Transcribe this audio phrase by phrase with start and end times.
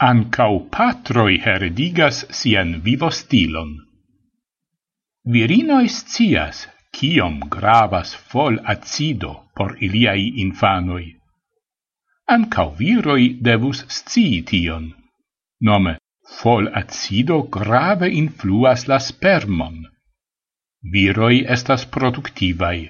[0.00, 3.72] Ancau patroi heredigas sian vivostilon.
[5.26, 11.16] Virinoi scias, kiom gravas fol acido por iliai infanoi.
[12.30, 14.86] Ancau viroi devus scii tion.
[15.66, 15.96] Nome,
[16.38, 19.82] fol acido grave influas la spermon.
[20.92, 22.88] Viroi estas productivai.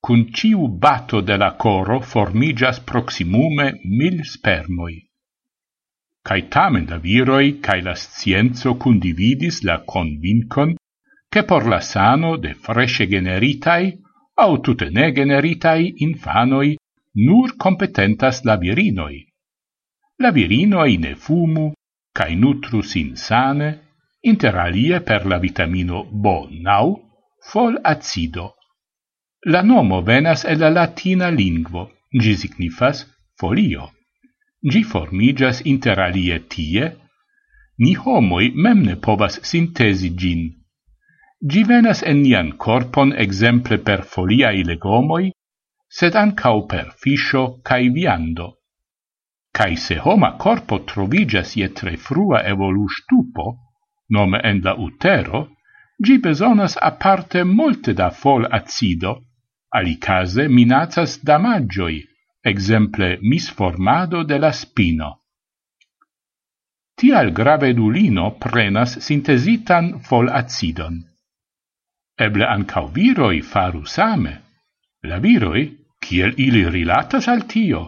[0.00, 5.09] Cun ciu bato de la coro formigas proximume mil spermoi
[6.26, 10.76] cae tamen la viroi cae la scienzo condividis la convincon
[11.32, 13.84] che por la sano de fresce generitai
[14.34, 16.76] au tute ne generitai infanoi
[17.12, 19.26] nur competentas la virinoi.
[20.18, 21.72] La virinoi ne fumu,
[22.12, 23.68] cae nutrus insane,
[24.20, 26.94] inter alie per la vitamino B9,
[27.50, 28.54] fol acido.
[29.46, 33.06] La nomo venas e la latina lingvo, gi signifas
[33.38, 33.92] folio.
[34.62, 36.92] Gi formigas interalie tie,
[37.78, 40.42] ni homoi mem ne povas sintesi gin.
[41.50, 45.30] Gi venas en nian corpon exemple per foliai legomoi,
[45.88, 48.58] sed ancau per fiscio cae viando.
[49.56, 53.56] Cae se homa corpo trovigas je tre frua evolustupo,
[54.10, 55.48] nome en la utero,
[56.04, 59.16] gi besonas aparte molte da fol acido,
[59.72, 62.09] alicase minacas damagioi,
[62.42, 65.20] exemple misformado de la spino.
[66.96, 71.00] Tial gravedulino prenas sintesitan folacidon.
[72.18, 74.34] Eble ancau viroi faru same.
[75.02, 75.64] La viroi,
[76.00, 77.80] kiel ili rilatas al tio,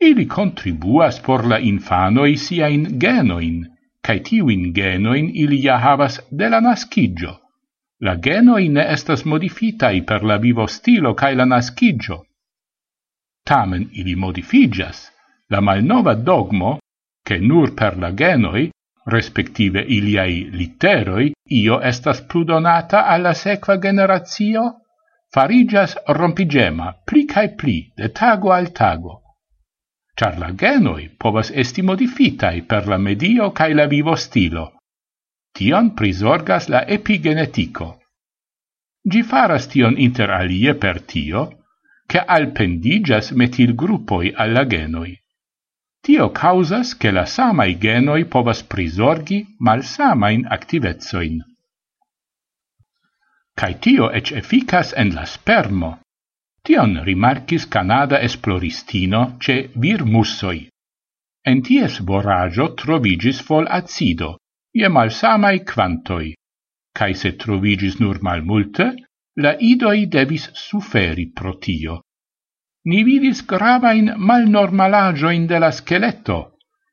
[0.00, 3.64] ili contribuas por la infanoi siain genoin,
[4.02, 7.38] cae tiuin genoin ili ja havas de la nascigio.
[8.00, 12.25] La genoi ne estas modifitai per la vivo stilo cae la nascigio,
[13.46, 15.10] Tamen ili modifigas.
[15.48, 16.78] La malnova dogmo,
[17.22, 18.70] che nur per la genoi,
[19.06, 24.64] respektive iliai literoi, io estas pludonata alla sequa generatio,
[25.30, 29.22] farigas rompigema pli cae pli de tago al tago.
[30.18, 34.64] Char la genoi povas esti modifitai per la medio cae la vivo stilo.
[35.52, 37.98] Tion prisorgas la epigenetico.
[39.06, 41.42] Gi faras tion inter alie per tio,
[42.06, 45.18] che alpendigas metil gruppoi alla genoi.
[46.00, 51.42] Tio causas che la samai genoi povas prisorgi mal samain activezoin.
[53.58, 56.00] Cai tio ec efficas en la spermo.
[56.62, 60.68] Tion rimarcis Canada esploristino ce vir mussoi.
[61.42, 64.36] En ties voraggio trovigis fol acido,
[64.72, 66.34] je malsamai quantoi,
[66.96, 68.86] Cai se trovigis nur mal multe,
[69.44, 72.00] La idoi devis suferi pro tio.
[72.88, 76.36] Ni vidis gravain malnormalagioin de la scheletto,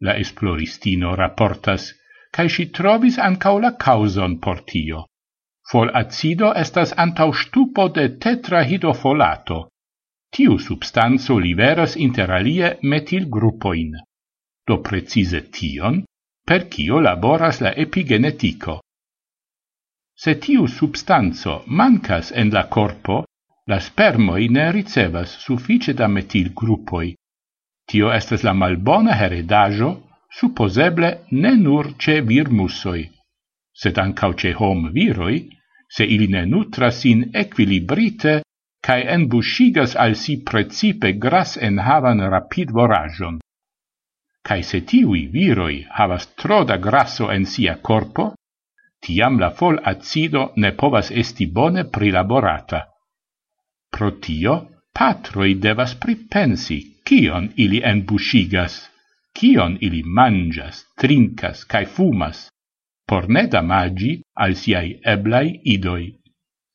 [0.00, 1.92] la esploristino rapportas,
[2.34, 5.04] cae si trovis ancau la causon por tio.
[5.70, 9.60] Fol acido estas antau stupo de tetrahidofolato.
[10.34, 13.94] Tiu substanzo liveras interalie metil gruppoin.
[14.66, 16.02] Do precise tion,
[16.44, 18.80] per cio laboras la epigenetico.
[20.16, 23.24] Se tiu substanzo mancas en la corpo,
[23.66, 27.14] la spermoi ne ricevas suffice da metil gruppoi.
[27.88, 29.90] Tio estes la malbona heredajo,
[30.30, 33.02] supposeble ne nur ce virmusoi,
[33.80, 35.38] sed ancau ce hom viroi,
[35.88, 38.42] se ili ne nutras in equilibrite
[38.86, 43.38] cae embuscigas al si precipe gras en havan rapid voragion.
[44.46, 48.34] Cae se tiui viroi havas tro da grasso en sia corpo,
[49.04, 52.80] tiam la fol acido ne povas esti bone prilaborata.
[53.92, 54.54] Pro tio,
[54.98, 58.80] patroi devas pripensi kion ili enbusigas,
[59.36, 62.48] kion ili mangias, trincas cae fumas,
[63.08, 66.06] por ne damagi al siai eblai idoi.